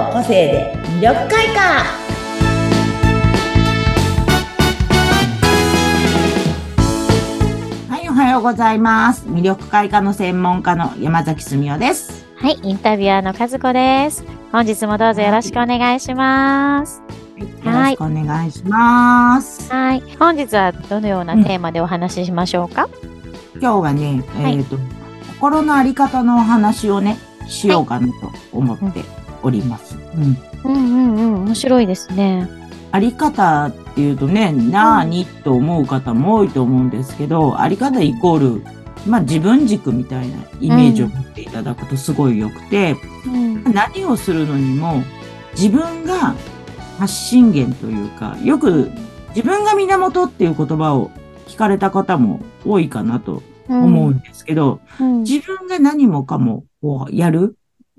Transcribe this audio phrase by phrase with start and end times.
[0.00, 1.84] の個性で魅力開花。
[7.88, 9.26] はいおはようございます。
[9.26, 12.26] 魅力開花の専門家の山崎澄夫です。
[12.36, 14.24] はい、インタビュアーの和子です。
[14.50, 17.02] 本日もどうぞよろしくお願いします。
[17.38, 22.90] よろしくお願いします、はい、本日はどのようなテーマでお話ししましょうか、
[23.54, 24.58] 今日はね、はい。
[24.58, 24.76] えっ、と
[25.34, 27.16] 心のあり方のお話をね
[27.48, 28.12] しようかなと
[28.52, 29.04] 思って
[29.42, 32.48] おります、うんうん、うんうん面白いですね。
[32.92, 38.62] あり方っていうとね、なーにと思う方も多いと思うんですけど、あり方イコール、
[39.06, 42.96] まあ自分軸みたいなイメージを持っていただくとすごい良くて、
[43.26, 45.02] うん、何をするのにも
[45.52, 46.34] 自分が
[46.98, 48.90] 発信源というか、よく
[49.34, 51.10] 自分が源っていう言葉を
[51.46, 55.22] 聞かれた方も多いかなと思うんですけど、うん。
[55.22, 57.56] 自分が何もかもこうやる、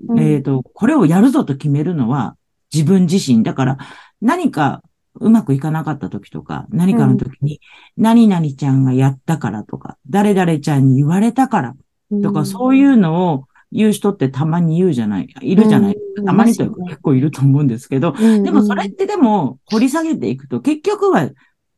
[0.08, 0.20] うん。
[0.20, 2.36] えっ、と、これをやるぞと決めるのは
[2.72, 3.42] 自分自身。
[3.42, 3.78] だから
[4.20, 4.82] 何か
[5.14, 7.60] うまくいかなかった時とか、何かの時に、
[7.96, 11.74] 何々ちゃんがやったからとか、誰々ちゃんに言われたから
[12.22, 15.96] とか、そういうのを言う人ってたまに言うじゃない、いるじゃない。
[16.16, 16.24] うん。
[16.24, 21.30] たまにというか結構いると思うんですけど、うん、でもそれってでも掘り下げていくと、結局は、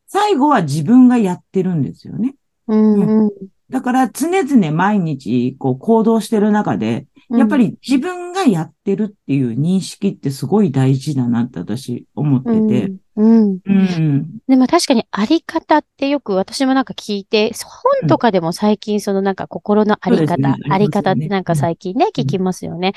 [0.07, 2.35] 最後は自分がやってるんですよね。
[2.67, 3.31] うん、うん、
[3.69, 12.49] だから常々毎日こう行動してる中で、やっぱり自分がやってるっていう認識ってすごい大事だなって私思って
[12.85, 12.93] て。
[13.17, 13.59] うん、うん。
[13.65, 14.37] うん。
[14.47, 17.51] でも確かにあり方ってよく私もなんか聞いて、
[18.01, 20.55] 本とかでも最近そのなんか心のあり方、ね。
[20.69, 22.93] あり方ってなんか最近ね、聞きますよね。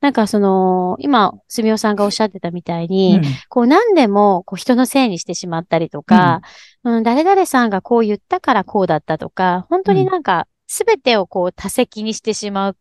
[0.00, 6.40] なんかその、今、すみおさんがおっしゃってたみたいに、こう何でもこう人のせいにしてしまったりとか、
[6.84, 12.76] うん、誰々さんがこう言ったからこうだったとか、本当になんか全てをこう多責にしてしまう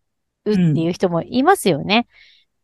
[0.51, 2.07] っていう人もいますよね。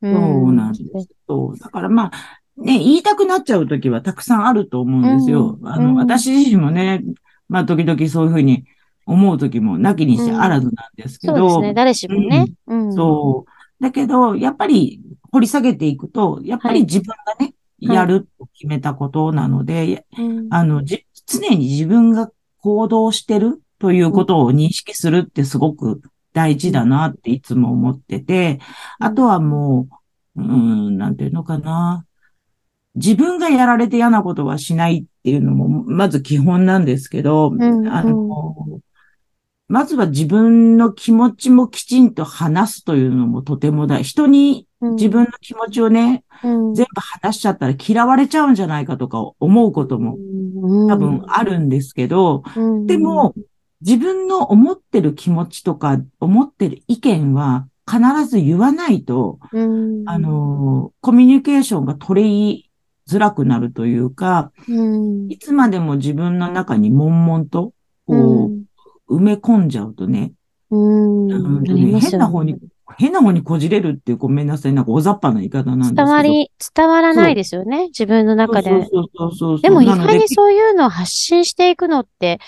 [0.01, 1.07] うんそうなんです。
[1.27, 1.57] そう。
[1.57, 5.57] だからまあ、ね、言いたくなっちゃうときはたくさんあると思うんですよ。
[5.61, 7.01] うんあの、うん私自身もね、
[7.47, 8.65] まあ時々そういうふうに
[9.05, 11.49] 思うときもなきにしてあらずなんですけど。
[11.49, 11.73] そうですね。
[11.73, 12.53] 誰しもね。
[12.67, 12.93] うん。
[12.93, 13.83] そう。
[13.83, 15.01] だけど、やっぱり
[15.31, 17.53] 掘り下げていくと、やっぱり自分がね、はい
[17.85, 26.01] やると決めたことなので、うんあの、じ、常に自分が行動してるということを認識するってすごく
[26.33, 28.59] 大事だなっていつも思ってて、
[28.99, 29.87] あとはも
[30.35, 32.05] う、うーん、なんていうのかな。
[32.95, 38.79] 自分がやられて嫌なことはしないっていうのも、まず基本なんですけど、んあの、
[39.67, 44.11] まずは自分の気持ちもきちんと話すというのもとても大事。
[44.11, 46.73] 人に自分の気持ちをね、うん。
[46.75, 50.17] 全部話しちゃったら嫌われちゃうんじゃないかとか思うことも
[50.89, 52.85] 多分あるんですけど、うん。
[52.85, 53.33] でも、
[53.85, 62.71] 自分の思ってる気持ちとか、思ってる意見は必ず言わないと、うんあ、の、コミュニケーションが取り
[63.09, 67.73] づらくなるというか、うんいつまでも自分の中に悶々と、
[68.07, 68.49] こ
[69.09, 70.31] う、埋め込んじゃうとね、
[70.69, 72.57] 変な方に、
[72.97, 76.05] 変な方にこじれるっていうごめんなさい、なんか大雑把な言い方なんですけど。
[76.05, 77.87] 伝わり、伝わらないですよね。
[77.87, 78.69] 自分の中で。
[78.69, 79.61] そうそうそうそうそう。
[79.61, 82.39] でも意外にそういうのを発信していくのって、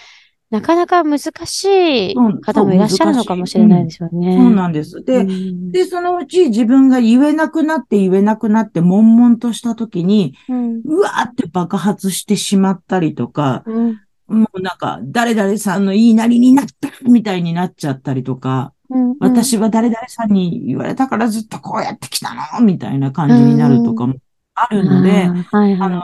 [0.55, 2.41] なかなか難しいうん。
[2.41, 4.38] 方もいらっしゃるのかもしれないですよね。
[4.38, 5.03] そうなんです。
[5.03, 5.71] で、うん。
[5.71, 10.81] で、そのうち自分が言えなくなって言えなくなって悶々とした時に、うん。
[10.85, 14.01] うわーって爆発してしまったりとか、うん。
[14.27, 19.15] もうなんか、誰々さんの言いなりになったみたいになっちゃったりとか、うん。
[19.19, 24.15] 私は誰々さんに言われたからずっとこうやってきたのみたいな感じになるとかも
[24.53, 26.03] あるので、あの、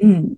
[0.00, 0.34] うん、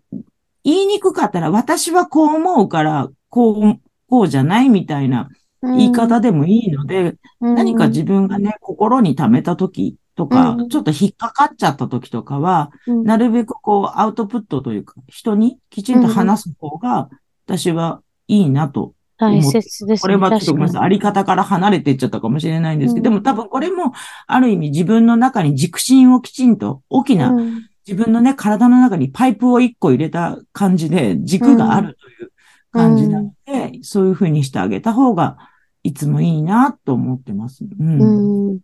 [0.62, 5.30] 言いにくかったら私はこう思うから、こう、こうじゃないみたいな
[5.64, 17.08] い言い方でもいいので、何か自分がね、心に溜めた時とか、うんちょっと引っかかっちゃった時とかは、分なるべくこう、アウトプットというか、人にきちんと話す方が、
[17.46, 18.94] 私はいいなと。
[19.18, 19.98] 大切ですね。
[19.98, 20.82] これはちょっとごめんなさい。
[20.82, 23.92] あり方から離れていっちゃったかもしれないんですけど、うんでも多分これも、
[24.26, 32.29] ある意味自分の中に軸心をきちんと、大きな、にうん自分のね、体の中にパイプを一個入れた感じで、軸があるという
[32.72, 35.38] 感じなので、そういうふうにしてあげた方が、
[35.82, 37.64] いつもいいなと思ってます。
[37.64, 38.50] うん。
[38.50, 38.58] うん。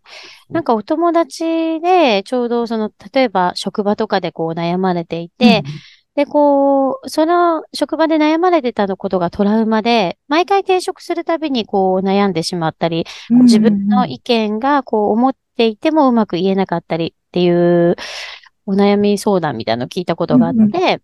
[0.49, 5.63] なんかお友達で、ちょうどその、例えば職場とかでこう悩まれていて、
[6.15, 13.41] で、こう、その職場で悩まれてたことがトラウマで、毎回転職するたびにこう悩んでしまったり、うん。
[13.43, 17.95] 自分の意見がこう思っていてもうまく言えなかったりっていう
[18.67, 21.01] お悩み相談みたいなのを聞いたことがあって、うんうん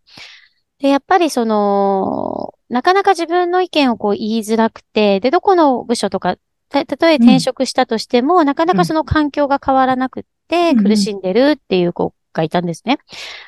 [0.83, 6.35] で、やっぱりその、なかなか自分の意見をこう言いづらくて、で、どこの部署とか
[6.67, 10.83] た、たとえ転職したとしても、なかなかその環境が変わらなくって、うん。
[10.83, 12.99] 苦しんでるっていう子がいたんですね。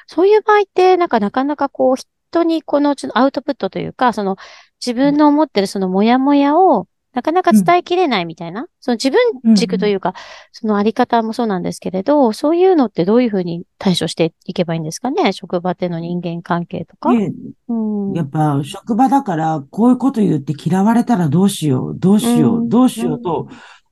[0.07, 4.37] そういう場合って、なんかなかなかこう、人にこのちょっとアウトプットというか、その
[4.79, 10.13] 自分の思ってるそのモヤモヤを、なかなか伝えきれないみたいな、その自分軸というか、
[10.51, 15.31] そのあり方もそうなんですけれど、そういうのってどういうふうに対処していけばいいんですかね？
[15.31, 17.13] 職場での人間関係とか。
[17.13, 17.31] で
[17.69, 17.73] う
[18.11, 18.13] ん。
[18.13, 23.47] やっぱ職場だから、こういうこと言って嫌われたらどうしよう、どうしようんう、どうしようと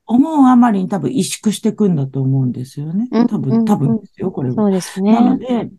[0.05, 3.27] 思うあまりに多分萎縮していくんだと思うんですよねうん。
[3.27, 4.55] 多分、うん多分ですよ、これは。
[4.55, 5.47] そうですなのね。
[5.65, 5.71] で、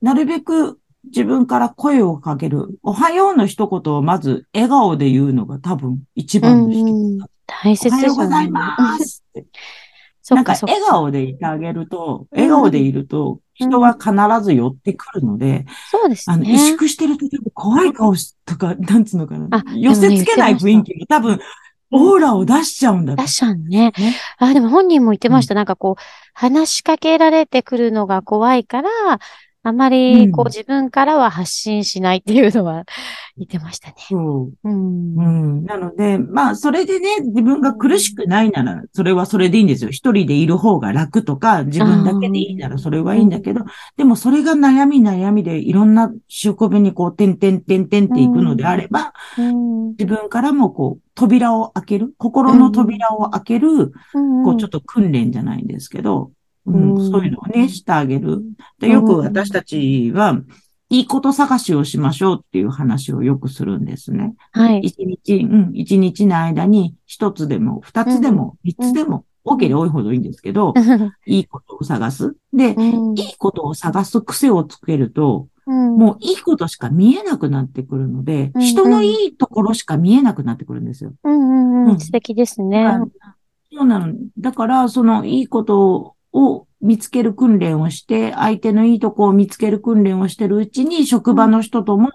[0.00, 2.78] なるべく自分から声をかける。
[2.82, 6.82] おはようの一言をまず笑顔で言うのが多分一う番の一つ。
[6.84, 7.26] んうん。
[7.46, 8.50] 大切おはですようござい。
[8.50, 9.46] ますって。
[10.34, 10.54] なんか。
[10.60, 14.12] 笑顔でいてあげると、笑顔でいると、人は必
[14.44, 16.58] ず寄ってくるので、そうですあの、萎ね。
[16.58, 19.64] 縮してると多分怖い顔しとか、なんつうのかなあ。
[19.76, 21.38] 寄せつけない雰囲気が多分、
[21.92, 23.92] オーラを出しちゃうんだと出しちゃうね。
[23.96, 25.54] ねあ、でも本人も言ってました。
[25.54, 26.02] なんかこう、
[26.34, 28.90] 話しかけられてくるのが怖いから、
[29.68, 32.84] あまりこううん自分からは発信しないっていうのは
[33.36, 33.94] 言ってましたね。
[33.98, 34.52] そう。
[34.62, 35.16] うん。
[35.16, 35.22] う
[35.60, 35.64] ん。
[35.64, 39.90] なので、まあ、それでね、自分が苦しくないなら、それはそれでいいんですよ。
[39.90, 43.64] 一人でいる方が楽とか、自分だけでいいならそれはいいんだけど、
[43.96, 49.88] でもそれが悩み悩みでいろんな職場にこう、てんてんてんてんっていくのであれば、うん。
[49.98, 56.30] 自分からもこう、扉を開ける、心の扉を開ける、うんこう、ちょっと訓練じゃないんですけど、
[56.66, 58.42] ううんん、そういうのをね、してあげる。
[58.78, 60.40] で、よく私たちは、
[60.88, 64.34] いいこと探しをしましょうっていう話をよくするんですね。
[64.52, 64.80] はい。
[64.80, 70.74] 一日、うん、一日の間に一つでも二つでも三つでも、多ければ多いほどいいんですけど、
[71.26, 72.36] いいことを探す。
[72.52, 81.12] で、うんいいことを探す癖をつけると、うんもういいことしか見えなくなってくるので、うん人のいいところしか見えなくなってくるんですよ。
[81.24, 82.00] うんうんううんん。
[82.00, 82.86] 素敵ですね。
[83.72, 84.14] そうなの。
[84.38, 92.10] だから、そのいいことを見つける訓練をして、相手のいいとこを見つける訓練をしてるうちに、職場の人とも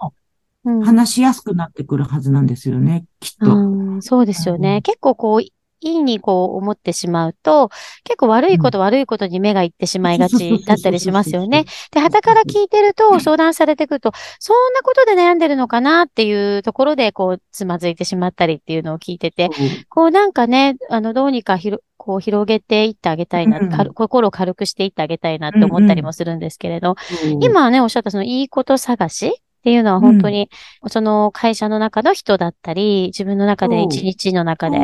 [0.64, 3.56] うん話しやすくなってくるはずなんですよね、きっと。
[3.56, 4.76] うん、そうですよね。
[4.76, 5.42] うん結構こう、
[5.82, 7.70] いいにこう思ってしまうと、
[8.04, 11.64] 結構悪いこと悪いことに目がいってしまいがちだったりしますよね。。
[11.90, 19.50] で、旗から聞いてると、相談されてくると、そんなことで悩んでるのかなっていうところで、こう、つまずいてしまったりっていうのを聞いてて、
[19.88, 26.96] こうなんかね、あの、どうにかひろ、こう広げていってあげたいな、うん軽心を軽くしていってあげたいなって思ったりもするんですけれど、
[27.40, 29.32] 今はね、おっしゃったそのいいこと探しっ
[29.62, 30.50] ていうのは本当に、
[30.88, 34.80] その会社の中の人だったり、自分の中で一日の中で、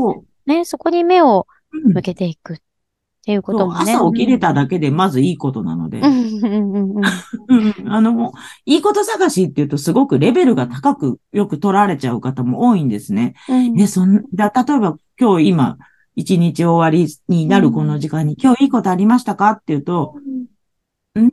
[0.48, 1.92] ね、そこに目をうん。
[1.92, 2.56] 向けていくっ
[3.24, 3.92] ていうこともね。
[3.92, 6.00] 朝起きれただけでまずいいことなので。
[6.00, 6.08] うん。
[6.08, 6.72] うん。
[6.72, 6.96] うん。
[6.96, 7.74] うん。
[7.78, 7.92] うん。
[7.92, 8.32] あの、もう
[8.64, 13.34] いいこと探しっていうとすごくレベルが高くよく取られちゃう方も多いんですね。
[13.48, 13.78] うん。
[13.78, 15.76] え、そんだ、例えば今日今、
[16.16, 20.16] 一日終わりになるこの時間に、今日いいことありましたかっていうと、
[21.18, 21.26] ん？
[21.26, 21.30] っ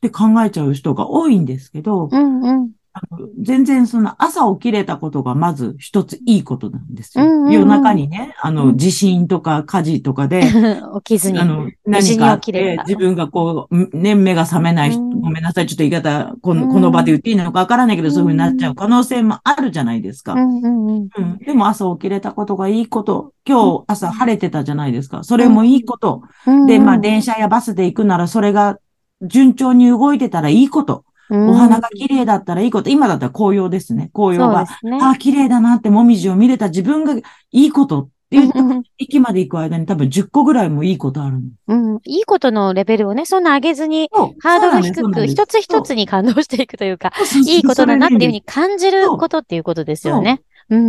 [0.00, 2.70] て考えちゃう人が多いんですけど、うんうん
[3.40, 7.24] 全然その朝起きれたことがまず一ついいことなんですよ。
[7.24, 10.42] うんうんうん夜中にね、あうんの、地震とか火事とかで、
[11.04, 11.38] 起きずに。
[11.38, 20.34] あの、何にかあって起きれば、自分がこう、ね、目が覚めない人、うんごめんなさい、ちょっと言い方、こうんのこの場で言っていいのかわからないけど、そういうふうになっちゃう可能性もあるじゃないですか。
[20.34, 21.38] うんうんうんうん。
[21.38, 25.24] でも朝起きれたことがいいこと、今日朝晴れてたじゃないですか。
[25.24, 26.22] それもいいこと。
[26.46, 28.78] うんで、まあ電車やバスで行くならそれが
[29.22, 31.04] 順調に動いてたらいいこと。
[31.30, 32.90] お花が綺麗だったらいいこと。
[32.90, 34.10] 今だったら紅葉ですね。
[34.12, 34.66] 紅葉が。
[34.82, 34.98] ね。
[35.00, 38.58] ああ、綺麗だなってもみじを見れた自分がいいことって言うと、
[38.98, 41.48] 駅まで行く間に多分10個ぐらいもいいことあるの。
[41.68, 47.12] うん、いいことのレベルをね、そんな上げずに、ハードル低く、一つ一つに感動していくというか、
[47.46, 50.42] いいことだなっていうふうにそ感じることっていうことですよね。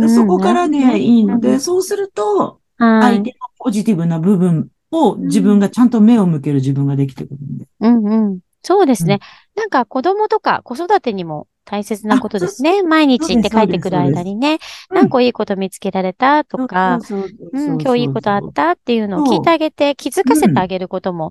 [0.08, 3.16] そこからね、いいので、うんそうすると、はい。
[3.16, 7.66] 相手のポジティブな部分を自分がちゃんと目を向ける自分ができてくるんで。
[7.80, 8.38] うんうん。
[8.62, 9.20] そうですね。
[9.60, 12.82] うんなんか子供とか子育てにも大切なことですね。
[12.82, 14.58] 毎日行って帰ってくる間にね、
[14.90, 21.30] 何個いいこと見つけられたとか、そうそうそううん、そう今日いいことあったっていうのを聞いてあげて、気づかせてあげることも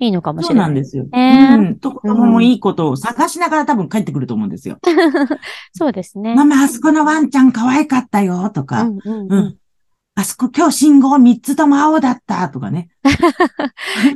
[0.00, 0.68] いいのかもしそうれない。
[0.68, 1.04] なんですよ。
[1.04, 1.78] ねうん。
[1.78, 4.78] と子供もいいことを探しながら多分帰ってくると思うんですよ。
[5.72, 6.34] そうですね。
[6.34, 8.90] ママ、あそこのワンちゃん可愛かったよ、とうか。
[10.18, 12.88] あそこ今日信号3つとも青だったとかね。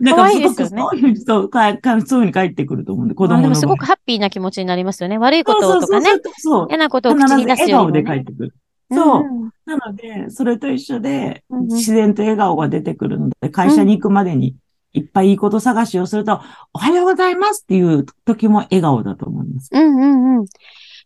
[0.01, 5.17] なん可かすごくそういうふうに、そう、かかそういうふうに帰ってくると思うんで、子まあ供のでもすごくハッピーな気持ちになりますよね。
[5.17, 6.67] 悪いこととかねそう。
[6.69, 8.03] 嫌なことを口に出す笑顔で。
[8.03, 8.55] 帰ってくる。
[8.91, 9.23] そう。
[9.23, 14.57] んんなので、それと一緒で、うんうん自然と笑顔が出てくるので、会社に行くまでに
[14.95, 16.41] いっぱいいいこと探しをすると、
[16.73, 19.71] おはようございますっていう時も笑顔だと思います。
[19.73, 20.47] うんうんうん。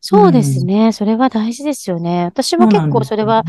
[0.01, 0.93] そうですね。
[0.93, 2.25] それは大事ですよね。
[2.25, 3.45] 私も結構それは、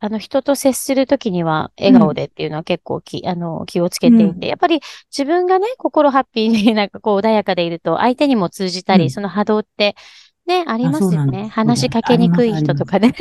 [0.00, 9.96] あの、人と接するときには、笑顔でっていうのは結構き、あの、気をつけていて、やっぱり自分がね、心ハッピーに なんかこう穏やかでいると、相手にも通じたり、その波動って、
[10.46, 11.48] ね、ありますよね。
[11.48, 13.14] 話しかけにくい人とかね。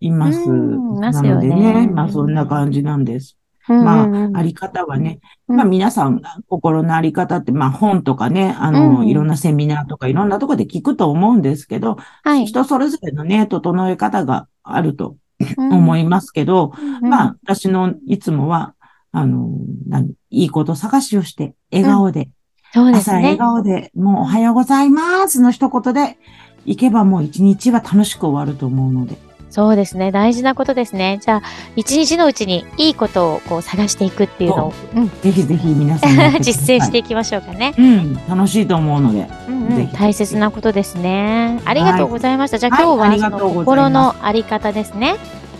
[0.00, 0.42] います。
[0.42, 1.88] いますよね。
[1.88, 3.38] まあ、そんな感じなんです。
[3.66, 15.16] まあ、あり方はね、まあ皆さん、心のあり方って、まあ本とかね、あの、いろんなセミナーとかいろんなとこで聞くと思うんですけど、はい、人それぞれのね、整え方があると
[15.56, 16.72] 思いますけど、
[17.02, 18.74] まあ私のいつもは、
[19.12, 19.50] あの、
[19.86, 22.30] 何、いいこと探しをして、笑顔で、
[22.72, 23.16] そうですね。
[23.18, 26.18] 朝笑顔で、もうおはようございますの一言で、
[26.66, 29.16] 行けばもう一日は楽しく終わると思うので。
[29.54, 30.10] そうですね。
[30.10, 31.20] 大事なことですね。
[31.22, 31.42] じゃあ、
[31.76, 36.10] 一日のうちにいいことをこう探していくっていうのを、うん、ぜひぜひ皆さん
[36.42, 37.72] 実践していきましょうかね。
[37.78, 41.60] うん、楽しいと思うので、うんうん、大切なことですね。
[41.64, 42.56] ありがとうございました。
[42.56, 45.14] はい、じゃあ今日は心のあり方ですね。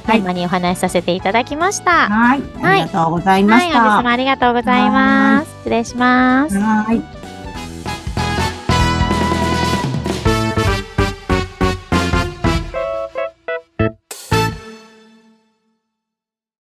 [0.05, 2.09] はい、今にお話しさせていただきました。
[2.09, 3.79] はい、ありがとうございました。
[3.81, 5.51] はい、はい、ありがとうございます。
[5.59, 6.59] 失礼します。
[6.59, 7.24] はい。